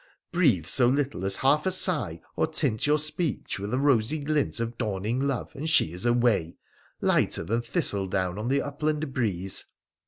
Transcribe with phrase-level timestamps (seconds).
[0.31, 4.59] Breathe so little as half a sigh, or tint your speech with a rosy glint
[4.59, 6.57] of dawning love, and she is away,
[7.01, 9.63] lighter than thistledown on the upland breeze.